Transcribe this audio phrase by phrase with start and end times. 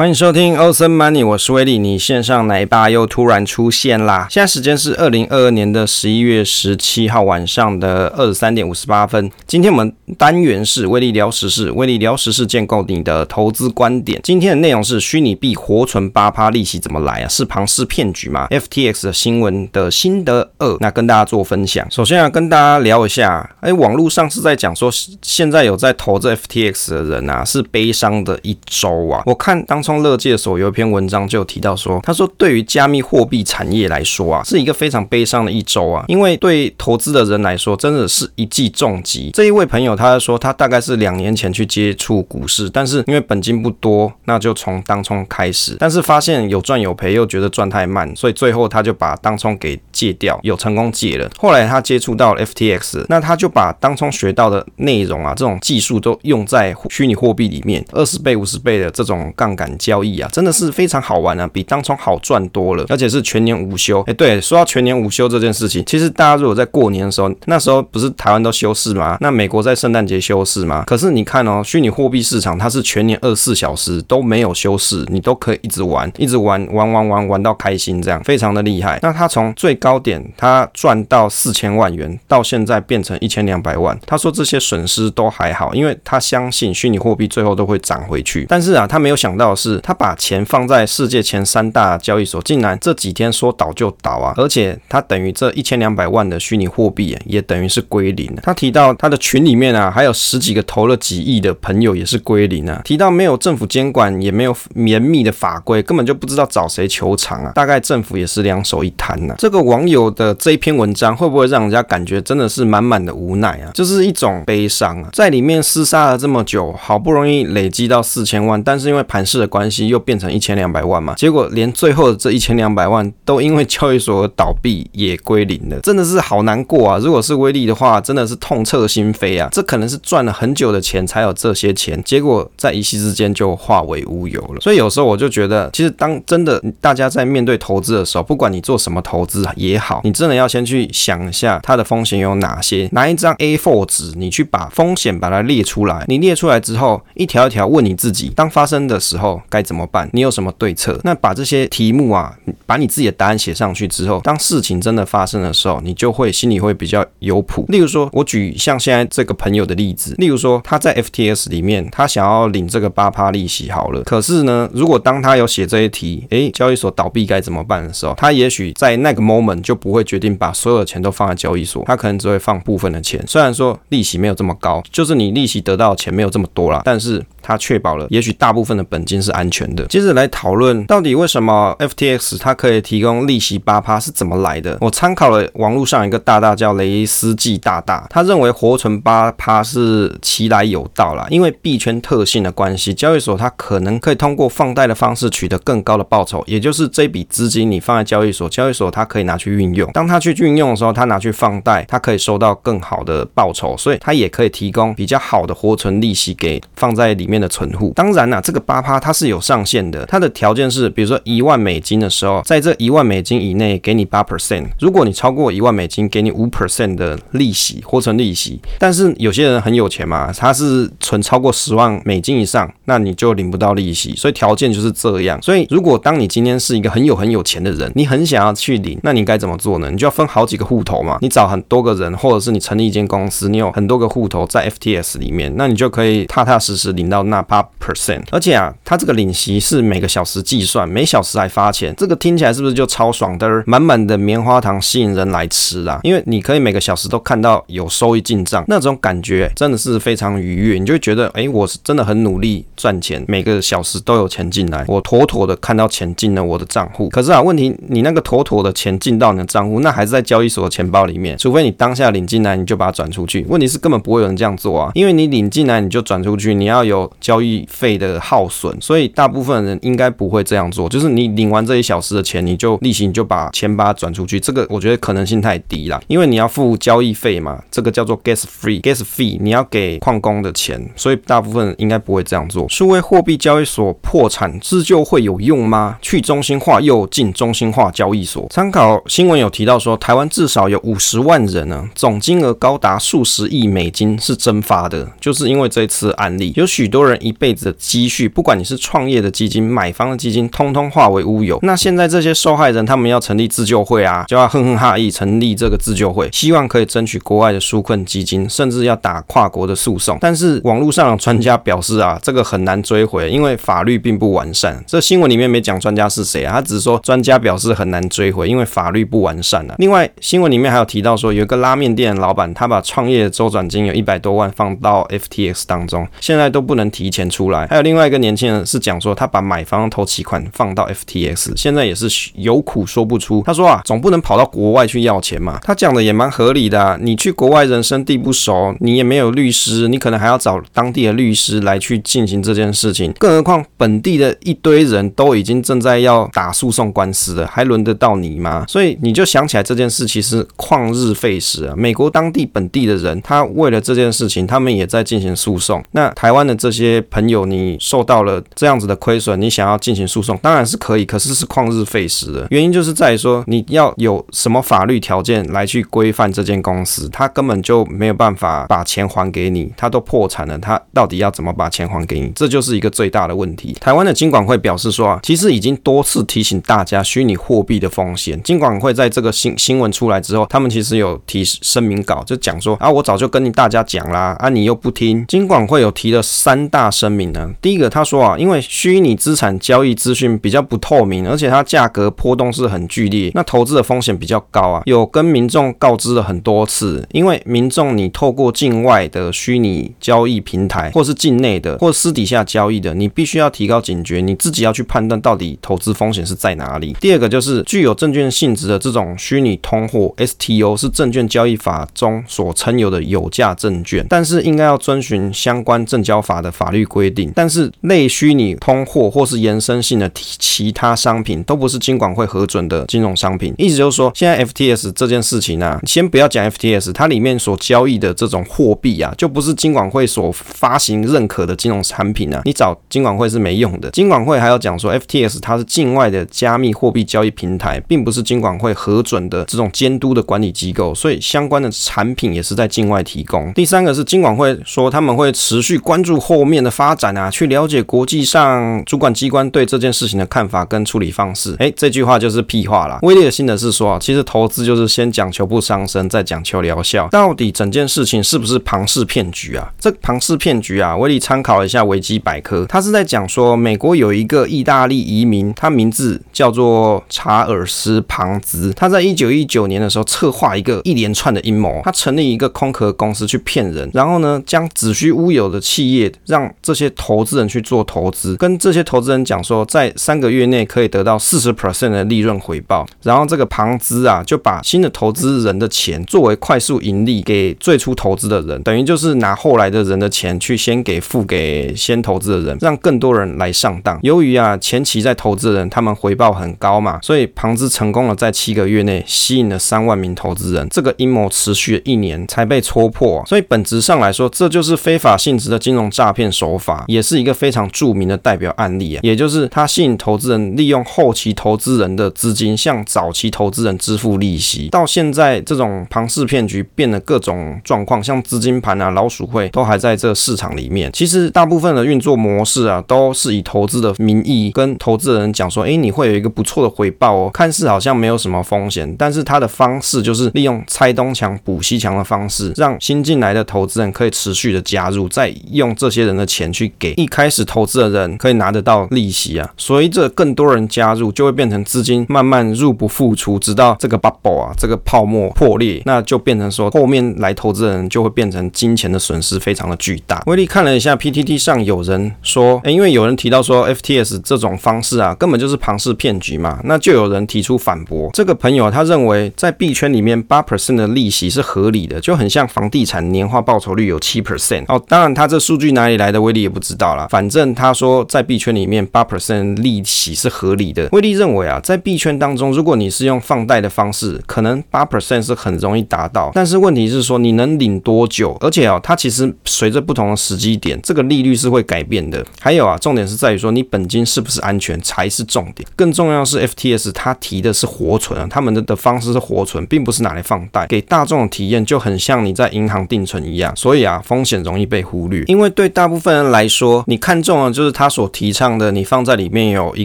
[0.00, 4.26] 欢迎收听 Awesome Money，我是威利，你线上奶爸又突然出现啦！
[4.30, 9.30] 现在时间是二零二二年的十一月十七号晚上的二十三点五十八分。
[9.46, 14.18] 今天我们单元是威利聊时事，威利聊时事建构你的投资观点。
[14.24, 17.28] 今天的内容是虚拟币活存八趴利息怎么来啊？
[17.28, 21.86] 是庞氏骗局吗？FTX 的新闻的心得二，那跟大家做分享。
[21.90, 24.90] 首先要跟大家聊一下，哎，网络上是在讲说，
[25.20, 29.22] 现在有在投这 FTX 的人啊，是悲伤的一周啊。
[29.26, 29.89] 我看当初。
[29.98, 39.30] 乐界所有一篇文章就提到说，他说对于加密货币产业来说啊，是一个非常悲伤的一周啊，因为对投资的人来说，真的是一记重击。
[39.32, 51.28] 这一位朋友他说，他大概是两年前去接触股市，但是因为本金不多，那就从当冲开始，但是发现有赚有赔，又觉得赚太慢，所以最后他就把当冲给戒掉，有成功戒了。
[51.38, 59.70] 后来他接触到 FTX，那他就把当冲学到的内容啊，这种技术都用在虚拟货币里面，二十倍、五十倍的这种杠杆。
[59.80, 64.00] 交易啊，真的是非常好玩啊，比当冲好赚多了，而且是全年无休。
[64.02, 69.16] 哎，对，说到全年无休这件事情，其实大家如果在过年的时候，那时候不是台湾都休市吗？
[69.20, 70.84] 那美国在圣诞节休市吗？
[70.86, 78.98] 可是你看哦，虚拟货币市场它是全年二十四小时都没有休市，你都可以一直玩，一直玩，玩玩玩玩到开心，这样非常的厉害。
[79.02, 88.44] 那他从最高点他赚到四千万元，到现在变成一千两百万，他说这些损失都还好，因为他相信虚拟货币最后都会涨回去。
[88.48, 89.78] 但是啊，他没有想到是。
[89.80, 94.32] 他把钱放在世界前三大交易所，竟然这几天说倒就倒啊！
[94.36, 98.42] 而且他等于这一千两百万的虚拟货币也等于是归零了。
[98.42, 102.80] 他提到他的群里面啊，还有十几个投了几亿的朋友也是归零啊。
[102.84, 107.52] 提到没有政府监管，也没有严密的法规，根本就不知道找谁求偿啊。
[107.54, 109.34] 大概政府也是两手一摊呐。
[109.38, 113.70] 这个网友的这一篇文章会不会让人家感觉真的是满满的无奈啊？
[113.74, 119.90] 就是一种悲伤啊，在里面厮杀了这么久，好不容易累积到四千万，但是因为盘势的关系。
[119.90, 126.98] 又变成一千两百万嘛，结果连最后的这一千两百万都因为交易所而倒闭也归零了，真的是好难过啊！
[126.98, 129.48] 如果是威力的话，真的是痛彻心扉啊！
[129.50, 134.60] 这可能是赚了很久的钱才有这些钱，结果在一夕之间就化为乌有了。
[134.60, 149.39] 所以有时候我就觉得，其实当真的大家在面对投资的时候，不管你做什么投资也好，你真的要先去想一下它的风险有哪些，拿一张 A4 纸，你去把风险把它列出来，你列出来之后，一条一条问你自己，当发生的时候。
[149.48, 150.08] 该怎么办？
[150.12, 150.98] 你有什么对策？
[151.04, 152.36] 那把这些题目啊，
[152.66, 157.64] 把你自己的答案写上去之后，当事情真的发生的时候，你就会心里会比较有谱。
[157.68, 164.02] 例如说，我举像现在这个朋友的例子，例如说他在 FTS 里面，他想要领这个八趴利息好了。
[164.02, 173.22] 可是呢，如果当他有写这些题，诶，交易所倒闭该怎么办的时候，他也许在那个 moment 就不会决定把所有的钱都放在交易所，他可能只会放部分的钱。
[173.26, 179.84] 虽然说利息没有这么高，就是你利息得到的钱没有这么多啦，但是他确保了，也许大部分的本金是安全的。
[179.86, 184.76] 接着来讨论到底为什么 FTX 它可以提供利息八趴是怎么来的？
[184.80, 207.92] 我参考了网络上一个大大叫雷斯季大大，他认为活存八趴是其来有道啦，因为币圈特性的关系，交易所它可能可以通过放贷的方式取得更高的报酬，也就是这笔资金你放在交易所，交易所它可以拿去运用，当它去运用的时候，它拿去放贷，它可以收到更好的报酬，所以它也可以提供比较好的活存利息给放在里面的存户。
[207.94, 218.58] 当然啦，这个八趴它是有上限的，它的条件是，比如说一万美金的时候，在这一万美金以内给你八 percent，如果你超过一万美金，给你五 percent 的利息，活存利息。
[218.78, 225.40] 但是有些人很有钱嘛，他是存超过十万美金以上，那你就领不到利息，所以条件就是这样。
[225.40, 229.90] 所以如果当你今天是一个很有很有钱的人，你很想要去领，那你该怎么做呢？
[229.90, 238.22] 你就要分好几个户头嘛，你找很多个人，或者是你成立一间公司，你有很多个户头在 FTS 里面，那你就可以踏踏实实领到那八 percent。
[238.30, 243.50] 而且啊，它这个领息是每个小时计算，每小时还发钱，这个听起来是不是就超爽的？
[243.66, 246.00] 满满的棉花糖吸引人来吃啊！
[246.02, 257.08] 因为你可以每个小时都看到有收益进账，那种感觉真的是非常愉悦，你就会觉得，哎，我是真的很努力赚钱，每个小时都有钱进来，我妥妥的看到钱进了我的账户。
[257.08, 263.44] 可是啊，问题你那个妥妥的钱进到你的账户，那还是在交易所的钱包里面，除非你当下领进来，你就把它转出去。
[263.48, 270.88] 问题是根本不会有人这样做啊，因为你领进来你就转出去，你要有交易费的耗损，所以大部分人应该不会这样做。
[270.88, 282.68] 就是你领完这一小时的钱，你就利息你就把钱把它转出去，这个我觉得可能性太低了，因为你要付交易费嘛，这个叫做 gas free gas fee，你要给矿工的钱，所以大部分人应该不会这样做。
[282.68, 285.98] 数位货币交易所破产自救会有用吗？
[286.00, 288.46] 去中心化又进中心化交易所。
[288.50, 296.99] 参考新闻有提到说，台湾至少有五十万人呢，总金额高达数十亿美金是蒸发的，就是因为这次案例，有许多。
[297.00, 301.58] 多人一辈子的积蓄，不管你是创业的基金、买方的基金，通通化为乌有。
[301.62, 310.18] 那现在这些受害人，他们要成立自救会啊，就要哼哼哈嘿成立这个自救会，希望可以争取国外的纾困基金，甚至要打跨国的诉讼。
[310.20, 314.84] 但是网络上的专家表示啊，这个很难追回，因为法律并不完善。
[314.86, 319.74] 这新闻里面没讲专家是谁啊，他只是说专家表示很难追回，因为法律不完善啊。
[319.78, 327.66] 另外新闻里面还有提到说，有一个拉面店的老板，他把创业周转金有一百多万放到 FTX 当中，现在都不能提前出来。
[327.68, 333.42] 还有另外一个年轻人是讲说，他把买房的头期款放到 FTX，现在也是有苦说不出。
[333.46, 335.58] 他说啊，总不能跑到国外去要钱嘛。
[335.62, 343.12] 他讲的也蛮合理的啊，你去国外人生地不熟，你也没有律师，你可能还要找当地的律师来去进行这件事情。
[343.18, 348.64] 更何况本地的一堆人都已经正在要打诉讼官司了，还轮得到你吗？
[348.68, 351.74] 所以你就想起来这件事其实旷日费时啊。
[351.76, 355.82] 美国当地本地的人，他为了这件事情，他们也在进行诉讼。
[355.92, 362.46] 那台湾的这些些朋友，你受到了这样子的亏损，你想要进行诉讼，当然是可以，可是是旷日费时的。
[362.50, 372.32] 原因就是在于说，你要有什么法律条件来去规范这间公司，他根本就没有办法把钱还给你，他都破产了，他到底要怎么把钱还给你？
[372.34, 373.76] 这就是一个最大的问题。
[373.80, 378.40] 台湾的金管会表示说啊，其实已经多次提醒大家虚拟货币的风险。
[378.42, 385.26] 金管会在这个新新闻出来之后，他们其实有提声明稿，就讲说啊，我早就跟你大家讲啦，啊，你又不听。
[385.26, 387.52] 金管会有提了三大声明呢。
[387.60, 394.82] 第一个，他说啊，因为虚拟资产交易资讯比较不透明，而且它价格波动是很剧烈，那投资的风险比较高啊。
[394.86, 406.96] 有跟民众告知了很多次，因为民众你透过境外的虚拟交易平台，或是境内的，或私底下交易的，你必须要提高警觉，你自己要去判断到底投资风险是在哪里。
[407.00, 417.32] 第二个就是具有证券性质的这种虚拟通货 STO 是证券交易法中所称有的有价证券，但是应该要遵循相关证交法的法律规定。
[417.34, 423.54] 但是类虚拟通货或是延伸性的其他商品都不是金管会核准的金融商品。
[423.56, 433.90] 意思就是说，现在 FTS 这件事情、啊，先不要讲 FTS，它里面所交易的这种货币啊，就不是金管会所发行认可的金融产品啊，你找金管会是没用的。
[433.92, 443.52] 金管会还要讲说，FTS 它是境外的加密货币交易平台，并不是金管会核准的这种监督的管理机构，所以相关的产品也是在境外提供。
[443.54, 451.54] 第三个是金管会说他们会持续关注货后面的发展啊，去了解国际上主管机关对这件事情的看法跟处理方式。
[451.58, 452.98] 诶，这句话就是屁话啦。
[453.02, 457.06] 威力的心得是说，其实投资就是先讲求不伤身，再讲求疗效。
[457.08, 459.70] 到底整件事情是不是庞氏骗局啊？
[459.78, 493.98] 这庞氏骗局啊，威力参考一下维基百科，他是在讲说美国有一个意大利移民，他名字叫做查尔斯庞兹，他在一九一九年的时候策划一个一连串的阴谋，他成立一个空壳公司去骗人，然后呢，将子虚乌有的企业让这些投资人去做投资，跟这些投资人讲说，在三个月内可以得到四十 percent 的利润回报，然后这个庞兹啊就把新的投资人的钱作为快速盈利给最初投资的人，等于就是拿后来的人的钱去先给付给先投资的人，让更多人来上当。
[494.02, 500.68] 由于啊前期在投资人他们回报很高嘛，所以庞兹成功了在七个月内吸引了三万名投资人。
[500.70, 509.00] 这个阴谋持续了一年才被戳破，所以本质上来说，这就是非法性质的金融诈骗手法，也是一个非常著名的代表案例啊。
[509.04, 520.90] 也就是他吸引投资人利用后期投资人的资金向早期投资人支付利息，到现在这种庞氏骗局变得各种状况，像资金盘啊、老鼠会都还在这市场里面。
[520.92, 539.48] 其实大部分的运作模式啊，都是以投资的名义跟投资人讲说，哎，你会有一个不错的回报哦，看似好像没有什么风险，但是他的方式就是利用拆东墙补西墙的方式，让新进来的投资人可以持续的加入，再用这些人的钱去给一开始投资的人可以拿得到利息啊。
[539.56, 550.22] 随着更多人加入，就会变成资金慢慢入不敷出，直到这个 bubble 啊，这个泡沫破裂，那就变成说后面来投资人就会变成金钱的损失非常的巨大。
[550.26, 558.10] 威力看了一下 PTT 上有人说，因为有人提到说 FTS 这种方式啊，根本就是庞氏骗局嘛，那就有人提出反驳。
[558.12, 564.82] 这个朋友他认为在币圈里面八 percent 的利息是合理的，就很像房地产年化报酬率有七 percent 哦。
[564.88, 567.06] 当然他这数据哪里来的，威力也不知道啦。
[567.08, 570.88] 反正他说在币圈里面八 percent 利息是合理的。
[570.92, 578.36] 威力认为啊，在币圈当中，如果你是用放贷的方式，可能八 percent 是很容易达到，但是问题是说你能领多久？
[578.40, 582.24] 而且啊，它其实随着不同的时机点，这个利率是会改变的。
[582.40, 585.68] 还有啊，重点是在于说你本金是不是安全才是重点。
[585.76, 590.66] 更重要是 FTS 它提的是活存啊，他们的的方式是活存，并不是拿来放贷。
[590.66, 595.24] 给大众的体验就很像你在银行定存一样，所以啊，风险容易被忽略。
[595.26, 599.84] 因为对大部分人来说，你看中了就是他所提倡的，你放在里面有一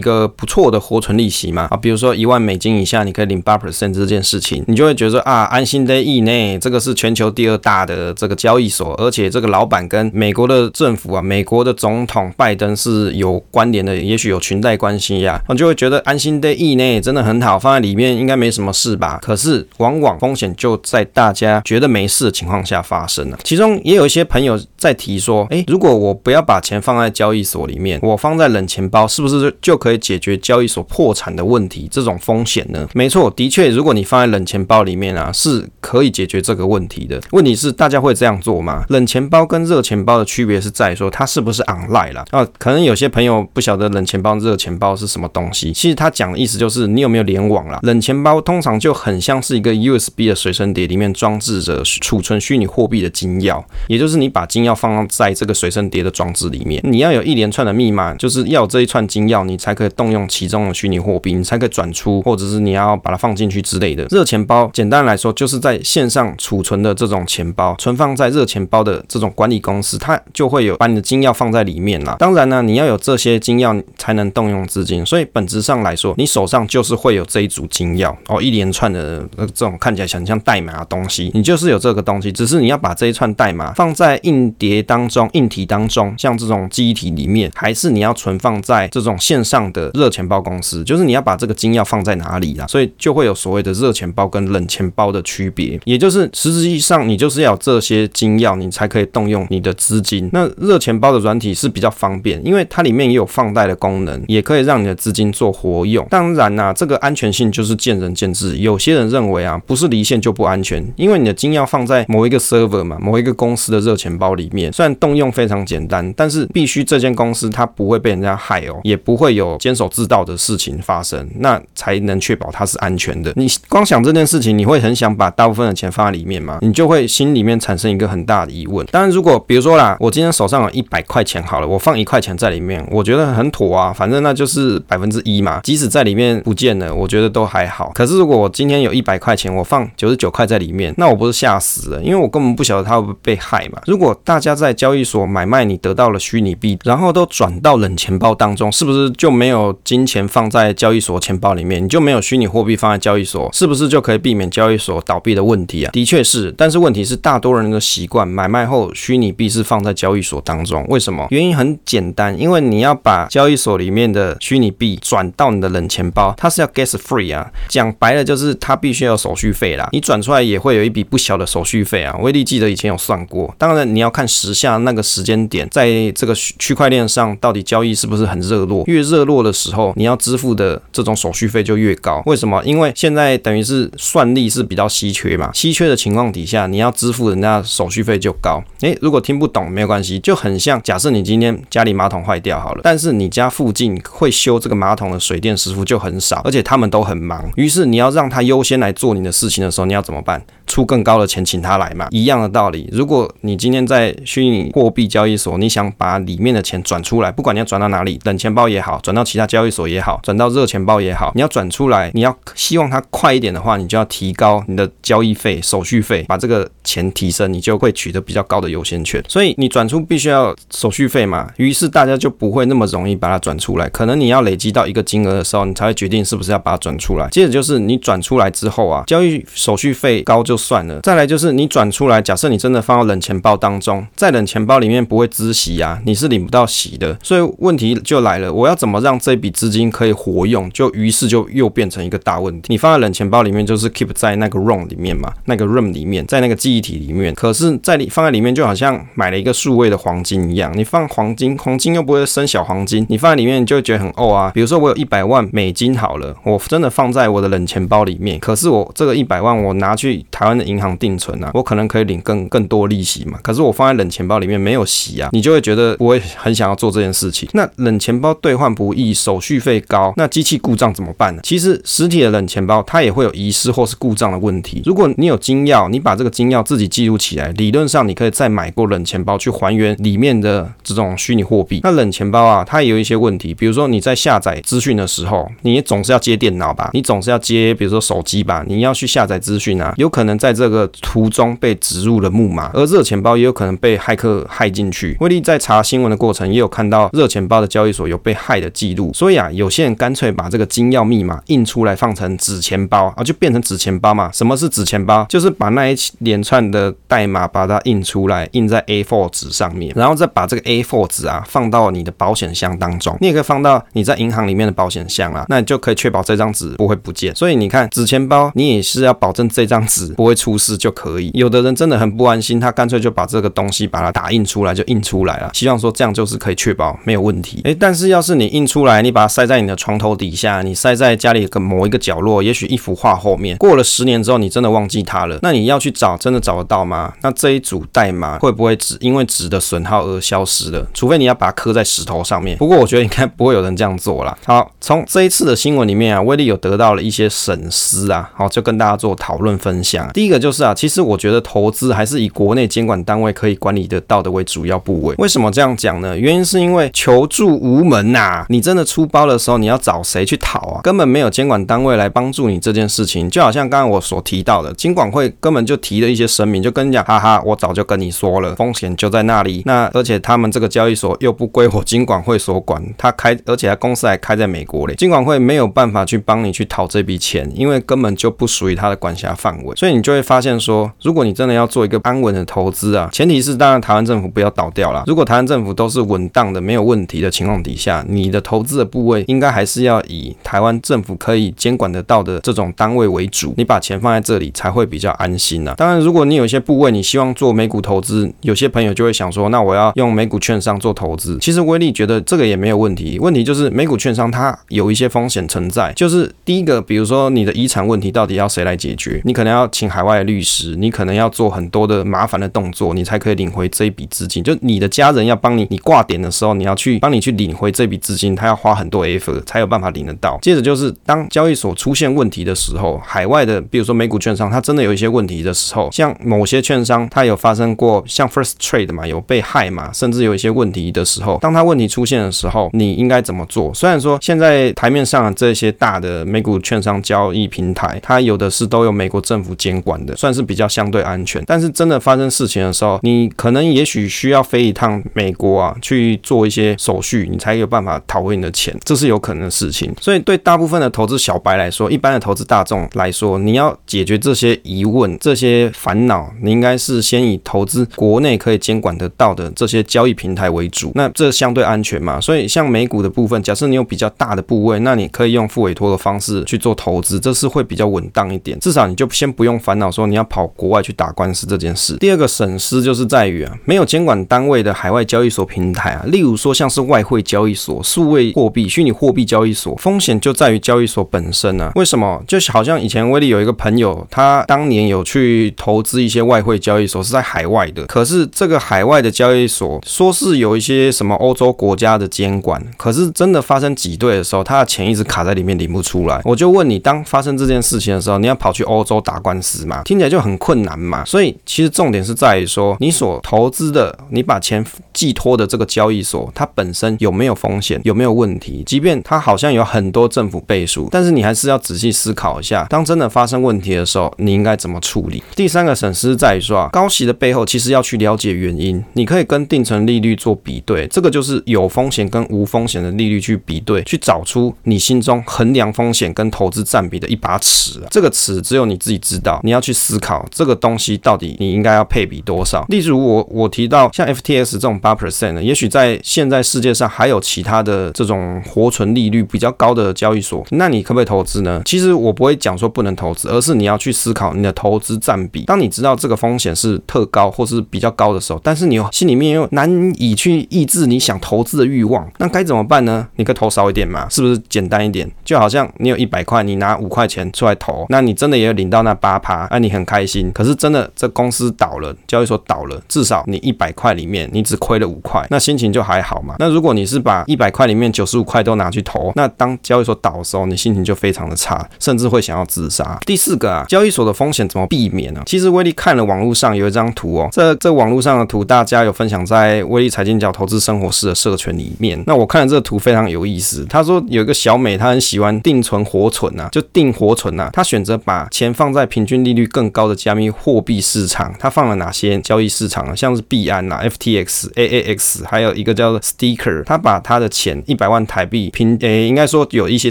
[0.00, 1.66] 个不错的活存利息嘛。
[1.70, 19.18] 啊，比如说一万美金以下你可以领八 percent 这件事情，你就会觉得啊，安心 Day 以内这个是全球第二大的这个交易所，而且这个老板跟美国的政府啊，美国的总统拜登是有关联的，也许有裙带关系呀，你就会觉得安心 Day 以内真的很好，放在里面应该没什么事吧。
[19.22, 31.88] 可是往往风险就在大家觉得没事的情况下发生了，其中也有一些朋友在提说，诶，如果我不要把钱放在交易所里面，我放在冷钱包，是不是就可以解决交易所破产的问题？
[31.90, 32.86] 这种风险呢？
[32.94, 37.20] 没错，的确，如果你放在冷钱包里面啊，是可以解决这个问题的。
[37.32, 38.84] 问题是大家会这样做吗？
[38.88, 42.24] 冷钱包跟热钱包的区别是在说它是不是 online 啦？
[42.30, 45.72] 啊，可能有些朋友不晓得冷钱包、热钱包是什么东西。
[45.72, 47.78] 其实他讲的意思就是你有没有联网啦。
[47.82, 64.04] 冷钱包通常就很像是一个 USB 的随身碟，里面装置着储存虚拟货币的金钥，也就是你把金钥放在这个随身碟的装置里面，你要有一连串的密码，就是要有这一串金钥，你才可以动用其中的虚拟货币，你才可以转出，或者是你要把它放进去之类的。
[64.10, 72.16] 热钱包简单来说，就是在线上储存的这种钱包，存放在热钱包的这种管理公司，它就会有把你的金钥放在里面啦。
[72.18, 100.30] 当然呢，你要有这些金钥才能动用资金，所以本质上来说，你手上就是会有这一组金钥哦，一连串的这种看起来很像代码的东西，你就是有这个东西，只是你要把这一串代码放在硬碟当中、硬体当中，像这种记忆体里面，还是你要存放在这种线上的热钱包公司，就是你要把这个金钥放在哪里啦，所以就会有所谓的热钱包跟冷钱包的区别，也就是实际上你就是要这些金钥，你才可以动用你的资金。
[100.32, 106.06] 那热钱包的软体是比较方便，因为它里面也有放贷的功能，也可以让你的资金做活用。
[106.10, 123.32] 当然啦、这个安全性就是见仁见智，有些人认为啊，不是离线就不安全，因为你的金钥放在某一个 server 嘛，某一个公司的热钱包里面，虽然动用非常简单，但是必须这间公司它不会被人家害哦，也不会有监守自盗的事情发生，那才能确保它是安全的。
[123.36, 126.58] 你光想这件事情，你会很想把大部分的钱放在里面吗？
[126.60, 128.84] 你就会心里面产生一个很大的疑问。
[128.86, 137.92] 当然，如果比如说啦，我今天手上有一百块钱好了，我放一块钱在里面，我觉得很妥啊，反正那就是百分之一嘛，即使在里面不见了，我觉得都还好。
[137.94, 142.02] 可是如果我今天有一百块钱，我放九十九块在里面，那我不是吓死了？
[142.02, 143.80] 因为我根本不晓得它会被害嘛。
[143.86, 151.82] 如果大家在交易所买卖，你得到了虚拟币，然后都转到冷钱包当中，是不是就没有金钱放在交易所钱包里面？
[151.82, 155.90] 你就没有虚拟货币放在交易所，是不是就可以避免交易所倒闭的问题啊？
[155.92, 161.26] 的确是，但是问题是大多人的习惯买卖后虚拟币是放在交易所当中，为什么？
[161.30, 172.16] 原因很简单，因为你要把交易所里面的虚拟币转到你的冷钱包，它是要 gas free 啊，讲白了就是它必须要手续费啦，你转出来也会有一笔不小的手续费啊。
[172.20, 182.22] 威力记得以前有算过，当然你要看时下那个时间点，在这个区块链上到底交易是不是很热络，越热络的时候，你要支付的这种手续费就越高。
[182.26, 182.62] 为什么？
[182.64, 188.62] 因为现在等于是算力是比较稀缺嘛，稀缺的情况底下，你要支付人家手续费就高。
[188.80, 200.42] 诶，如果听不懂没有关系，就很像假设你今天家里马桶坏掉好了，但是你家附近会修这个马桶的水电师傅就很少，而且他们都很忙，于是你要让他优先来做你的事情的时候，你要怎么办？
[200.66, 202.88] 出更高的钱请他来嘛，一样的道理。
[202.92, 219.22] 如果你今天在虚拟货币交易所，你想把里面的钱转出来，不管你要转到哪里，冷钱包也好，转到其他交易所也好，转到热钱包也好，你要转出来，你要希望它快一点的话，你就要提高你的交易费、手续费，把这个钱提升，你就会取得比较高的优先权。
[219.28, 223.88] 所以你转出必须要手续费嘛，于是大家就不会那么容易把它转出来。
[223.90, 227.28] 可能你要累积到一个金额的时候，你才会决定是不是要把它转出来。
[227.30, 240.70] 接着就是你转出来之后啊，交易手续费高就算了，再来就是你转出来，假设你真的放到冷钱包当中，在冷钱包里面不会孳息啊，你是领不到息的，所以问题就来了，我要怎么让这笔资金可以活用？
[240.70, 242.66] 就于是就又变成一个大问题。
[242.68, 254.50] 你放在冷钱包里面就是 keep 在那个 ROM 里面嘛，那个 ROM 里面，在那个记忆体里面，可是在你放在里面就好像买了一个数位的黄金一样，你放黄金，黄金又不会生小黄金，你放在里面就会觉得很哦啊。
[254.54, 260.96] 比如说我有一百万美金好了，我真的放在我的冷钱包里面，可是我这个一百万我拿去台湾的银行。
[260.98, 263.38] 定存啊，我可能可以领更更多利息嘛。
[263.42, 267.46] 可是我放在冷钱包里面没有息啊，你就会觉得我会很想要做这件事情。
[267.52, 271.42] 那冷钱包兑换不易，手续费高，那机器故障怎么办呢？
[271.44, 274.80] 其实实体的冷钱包它也会有遗失或是故障的问题。
[274.86, 281.80] 如果你有金钥，你把这个金钥自己记录起来，理论上你可以再买过冷钱包去还原里面的这种虚拟货币。
[281.82, 295.16] 那冷钱包啊，它也有一些问题，比如说你在下载资讯的时候，你总是要接电脑吧，你总是要接比如说手机吧，你要去下载资讯啊，有可能在这个途中被植入了木马，而热钱包也有可能被骇客骇进去。
[295.20, 304.30] 威力在查新闻的过程也有看到热钱包的交易所有被害的记录，所以啊，有些人干脆把这个金钥密码印出来放成纸钱包啊，就变成纸钱包嘛。
[304.32, 305.24] 什么是纸钱包？
[305.28, 313.16] 就是把那一连串的代码把它印出来，印在 A4 纸上面，然后再把这个 A4 纸啊放到你的保险箱当中。
[313.20, 317.34] 你也可以放到你在银行里面的保险箱啊，那你就可以确保这张纸不会不见。
[317.34, 321.30] 所以你看，纸钱包你也是要保证这张纸不会出事就可以。
[321.34, 327.60] 有的人真的很不安心，他干脆就把这个东西把它打印出来就印出来了，希望说这样就是可以确保没有问题。
[327.64, 337.12] 诶，但是要是你印出来，你把它塞在你的床头底下，你塞在家里的某一个角落，也许一幅画后面，过了十年之后，你真的忘记它了，那你要去找，真的找得到吗？
[337.22, 340.86] 那这一组代码会不会只因为纸的损耗而消失了？
[340.92, 342.56] 除非你要把它刻在石头上面。
[342.58, 344.36] 不过我觉得应该不会有人这样做啦。
[344.44, 350.08] 好，从这一次的新闻里面啊，威力有得到了一些省思啊，好，就跟大家做讨论分享。
[350.16, 355.14] 第一个就是啊，其实我觉得投资还是以国内监管单位可以管理得到的为主要部位。
[355.18, 356.18] 为什么这样讲呢？
[356.18, 360.80] 原因是因为求助无门呐、你真的出包的时候，你要找谁去讨啊？
[360.82, 363.28] 根本没有监管单位来帮助你这件事情。
[363.28, 369.60] 就好像刚刚我所提到的，金管会根本就提了一些声明，就跟你讲，哈哈，我早就跟你说了，风险就在那里。
[369.66, 379.76] 那而且他们这个交易所又不归我金管会所管，他开，而且他公司还开在美国嘞，金管会没有办法去帮你去讨这笔钱，因为根本就不属于他的管辖范围。
[379.76, 385.02] 所以你就会发现说，如果你真的要做一个安稳的投资啊，前提是当然台湾政府不要倒掉了。
[385.04, 395.74] 如果台湾政府都是稳当的、没有问题的情况底下，你的投资的部位应该还是要以台湾政府可以监管得到的这种单位为主，你把钱放在这里才会比较安心呐。
[395.76, 401.36] 当然，如果你有一些部位你希望做美股投资，有些朋友就会想说，那我要用美股券商做投资。
[401.40, 409.20] 其实威力觉得这个也没有问题，问题就是美股券商它有一些风险存在，就是第一个，比如说你的遗产问题到底要谁来解决？
[409.24, 414.42] 你可能要请海外的律师，你可能要做很多的麻烦的动作，你才可以领回这一笔资金。
[414.42, 420.38] 就你的家人要帮你，你挂点的时候，你要去帮你去领回这笔资金，他要花很多 effort 才有办法领得到。
[420.42, 433.72] 接着就是当交易所出现问题的时候，海外的，比如说美股券商，它真的有一些问题的时候，像某些券商，它有发生过像 First Trade 嘛，有被害嘛，甚至有一些问题的时候，当它问题出现的时候，你应该怎么做？
[433.74, 441.42] 虽然说现在台面上的这些大的美股券商交易平台，它有的是都有美国政府监管的，算是比较相对安全。
[441.46, 449.92] 但是真的发生事情的时候，你可能也许需要飞一趟美国啊，去做一些手续，你才有办法讨回你的钱，这是有可能的事情。
[450.00, 460.92] 所以对大部分的投资小白来说，一般的投资大众来说，你要解决这些疑问、这些烦恼，你应该是先以投资国内可以监管得到的这些交易平台为主。
[460.94, 462.20] 那这相对安全嘛？
[462.20, 468.58] 所以像美股的部分，假设你有比较大的部位，那你可以用付委托的方式去做投资，这是会比较稳当一点。
[468.60, 471.96] 至少你就先不用烦恼说你要跑国外去打官司这件事。
[471.96, 481.72] 第二个损失就是在于啊，没有监管单位的海外交易所平台啊，例如说像是外汇交易所、数位货币、虚拟货币交易所，风险就在于交易所本身啊。
[481.74, 482.22] 为什么？
[482.28, 487.84] 就好像以前威力有一个朋友，他当年有去投资一些外汇交易所，是在海外的。
[487.86, 496.20] 可是这个海外的交易所说是有一些什么欧洲国家的监管，可是真的发生挤兑的时候，他的钱一直卡在里面领不出来。
[496.24, 499.82] 我就问你，当发生这件事情的时候，你要跑去欧洲打官司吗？
[499.84, 501.04] 听起来就很困难嘛。
[501.04, 508.64] 所以其实重点是在于说，你所投资的，你把钱寄托的这个交易所，它本身有没有风险，有没有问题？
[508.66, 515.22] 即便它好像有很多政府背书，但是你还是要仔细思考一下，当真的发生问题的时候，你应该怎么处理？
[515.36, 527.86] 第三个损失在于说啊，高息的背后其实要去了解原因，你可以跟定存利率做比对，这个就是有风险跟无风险的利率去比对，去找出你心中衡量风险跟投资占比的一把尺啊。
[527.90, 532.64] 这个尺只有你自己知道，你要去思考这个东西到底你应该要配比多少。
[532.68, 541.62] 例如我我提到像 FTS 这种八 percent 的，也许在现在世界上还有其他的这种活存利率比较高的交易所，那你可不可以投资呢？
[541.64, 545.44] 其实我不会讲说不能投资，而是你要去思考你的投资占比。
[545.44, 553.06] 当你知道这个风险是特高或是比较高的时候，但是你心里面又难以去抑制你想投资的欲望，那该怎么办呢？
[553.16, 555.10] 你可以投少一点嘛，是不是简单一点？
[555.24, 560.30] 就好像你有一百块，你拿五块钱出来投，那你真的也有领到那八趴，那你很开心。
[560.32, 566.36] 可是真的这公司倒了，交易所倒了，至少你一百块里面你只亏了五块，那心情就还好嘛。
[566.38, 572.98] 那如果你是把一百块里面九十五块都拿去投，那当交易所倒的时候，你心情就非常的差，甚至会想要自杀。
[573.04, 575.22] 第四个啊，交易所的风险怎么避免呢？
[575.26, 582.02] 其实威力看了网络上有一张图哦，这这网络上的图大家有分享在威力财经角投资生活室的社群里面。
[582.06, 583.64] 那我看了这个图非常有意思。
[583.68, 587.50] 他说有一个小美，她很喜欢定存活存啊，就定活存啊。
[587.52, 591.34] 她选择把钱放在平均利率更高的加密货币市场。
[591.40, 592.94] 它放了哪些交易市场啊？
[592.94, 599.90] 像是币安呐、啊，FTX、AAX，还有一个叫做 Sticker，他把他的钱一百万台币平，诶，应该说有一些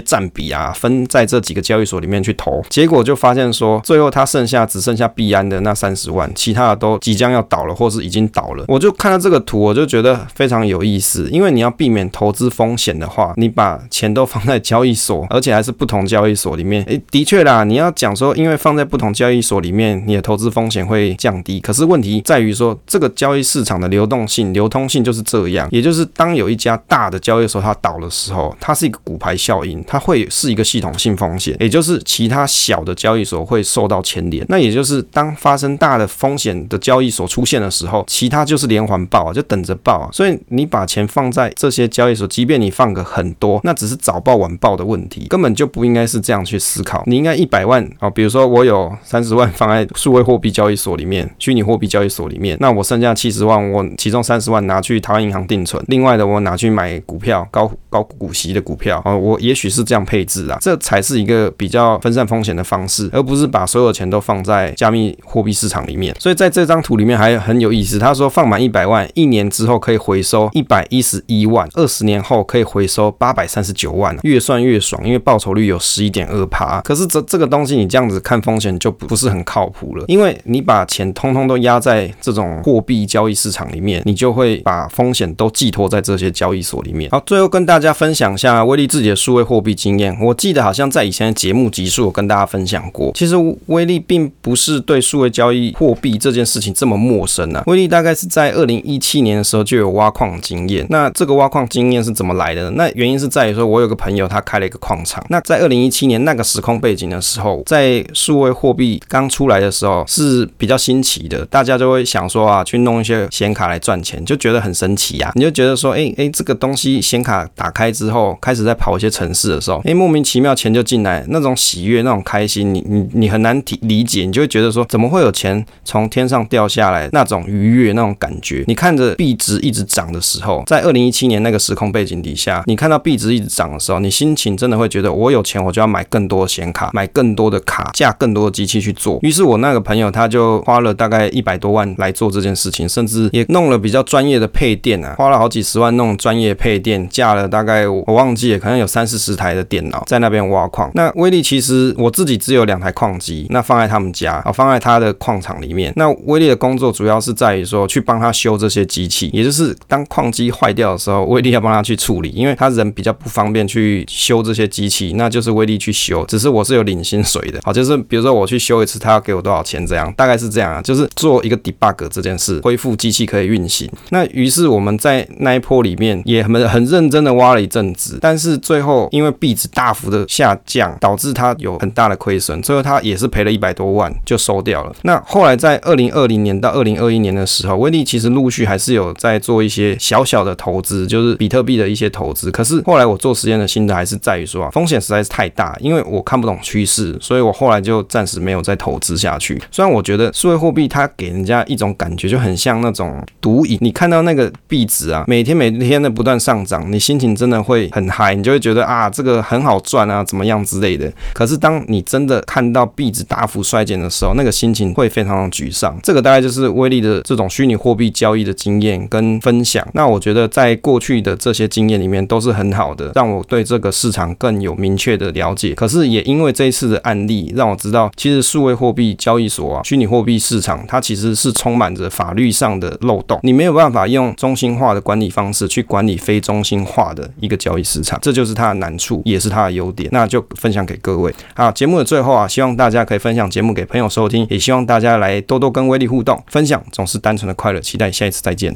[0.00, 8.64] 占比啊，分在这几个交易所里面去投，结果就发现说，最后他剩下只剩下币安的那三十万，其他的都即将要倒了，或是已经倒了。
[8.68, 34.46] 我就看到这个图，我就觉得非常有意思，因为你要避免投资风险的话，你把钱都放在交易所，而且还是不同交易所里面，诶，的确啦，你要讲说，因为放在不同交交易所里面，你的投资风险会降低，可是问题在于说，这个交易市场的流动性、流通性就是这样，也就是当有一家大的交易所它倒的时候，它是一个骨牌效应，它会是一个系统性风险，也就是其他小的交易所会受到牵连。
[34.48, 40.08] 那也就是当发生大的风险的交易所出现的时候，其他就是连环爆啊，就等着爆啊。
[40.12, 47.02] 所以你把钱放在这些交易所，即便你放个很多，那只是早爆晚爆的问题，根本就不应该是这样去思考。
[47.08, 66.12] 你应该一百万啊，比如说我有三十万放在数位货币交易所里面，虚拟货币交易所里面，那我剩下七十万，我其中三十万拿去台湾银行定存，另外的我拿去买股票，高高股息的股票啊，我也许是这样配置啊，这才是一个比较分散风险的方式，而不是把所有钱都放在加密货币市场里面。
[66.18, 76.80] 所以在这张图里面还很有意思，他说放满一百万，一年之后可以回收一百一十一万，二十年后可以回收八百三十九万，越算越爽，因为报酬率有十一点二趴。
[76.80, 87.10] 可是这这个东西你这样子看风险就不是很靠谱了，因为你把钱通通都压在这种货币交易市场里面，你就会把风险都寄托在这些交易所里面。
[87.10, 90.16] 好，最后跟大家分享一下威利自己的数位货币经验。
[90.20, 93.12] 我记得好像在以前的节目集数，我跟大家分享过。
[93.14, 93.34] 其实
[93.66, 97.62] 威利并不是对数位交易货币这件事情这么陌生啊。
[97.66, 100.86] 威利大概是在二零一七年的时候就有挖矿经验。
[100.90, 102.72] 那这个挖矿经验是怎么来的呢？
[102.76, 105.24] 那原因是在于说，我有个朋友他开了一个矿场。
[105.28, 115.32] 那在二零一七年那个时空背景的时候，在数位货币刚出来的时候是比较新奇的，大家就会想说啊，去弄一些显卡来赚钱，就觉得很神奇啊。
[115.34, 127.08] 你就觉得说，哎哎，这个东西显卡打开之后，开始在跑一些程式的时候，哎，莫名其妙钱就进来，那种喜悦、那种开心，你你你很难体理解，你就会觉得说，怎么会有钱从天上掉下来？
[127.12, 139.18] 那种愉悦、那种感觉，你看着币值一直涨的时候，在二零一七年那个时空背景底下，你看到币值一直涨的时候，你心情真的会觉得，我有钱，我就要买更多显卡，买更多的卡，架更多的机器去做。
[139.22, 150.90] 于是我那个朋友他就花了大概一百多万来做这件事情，甚至也弄了比较专业的配电啊，花了好几十万弄专业配电，架了大概我忘记了，可能有三四十台的电脑在那边挖矿。
[150.94, 155.92] 那威利其实我自己只有两台矿机，那放在他们家啊，放在他的矿场里面。
[155.96, 166.24] 那威利的工作主要是在于说去帮他修这些机器，也就是当矿机坏掉的时候，威利要帮他去处理，因为他人比较不方便去修这些机器，那就是威利去修。
[166.26, 173.88] 只是我是有领薪水的，好，就是比如说我去修一次，他要给我多少钱这样，大概是这样啊，就是做一个 debug 这件事，恢复机器可以运行。
[174.10, 184.92] 那于是我们在那一波里面也很很认真的挖了一阵子，但是最后因为币值大幅的下降，导致他有很大的亏损，最后他也是赔了一百多万就收掉了。
[185.02, 192.50] 那后来在二零二零年到二零二一年的时候，威利其实陆续还是有在做一些小小的投资，就是比特币的一些投资。
[192.50, 199.60] 可是后来我做实验的心得还是在于说啊，风险实在是太大，因为我看不懂趋势，所以我后来就暂时没有有再投资下去。
[199.70, 211.12] 虽然我觉得数位货币它给人家一种感觉就很像那种毒瘾，你看到那个币值啊，每天每天的不断上涨，你心情真的会很嗨，你就会觉得啊，这个很好赚啊，怎么样之类的。
[211.34, 215.98] 可是当你真的看到币值大幅衰减的时候，那个心情会非常的沮丧。
[216.02, 219.86] 这个大概就是威利的这种虚拟货币交易的经验跟分享。
[219.92, 225.74] 那我觉得在过去的这些经验里面都是很好的，让我对这个市场更有明确的了解。
[225.74, 240.08] 可是也因为这一次的案例，让我知道其实数位货币交易所啊，虚拟货币市场它其实是充满着法律上的漏洞，你没有办法用中心化的管理方式去管理非中心化的一个交易市场，这就是它的难处，也是它的优点。
[240.12, 241.34] 那就分享给各位。
[241.54, 247.80] 好，节目的最后啊，希望大家可以分享节目给朋友收听，也希望大家来多多跟威力互动，分享总是单纯的快乐。
[247.80, 248.74] 期待下一次再见。